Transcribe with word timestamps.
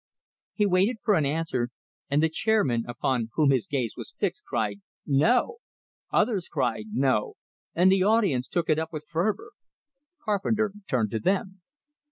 He 0.55 0.65
waited 0.65 0.97
for 1.03 1.13
an 1.13 1.27
answer, 1.27 1.69
and 2.09 2.23
the 2.23 2.27
chairman, 2.29 2.85
upon 2.87 3.29
whom 3.35 3.51
his 3.51 3.67
gaze 3.67 3.93
was 3.95 4.15
fixed, 4.17 4.43
cried, 4.45 4.81
"No!" 5.05 5.57
Others 6.11 6.45
also 6.45 6.53
cried, 6.53 6.85
"No!" 6.93 7.35
and 7.75 7.91
the 7.91 8.01
audience 8.03 8.47
took 8.47 8.67
it 8.67 8.79
up 8.79 8.91
with 8.91 9.05
fervor. 9.07 9.51
Carpenter 10.25 10.73
turned 10.89 11.11
to 11.11 11.19
them. 11.19 11.61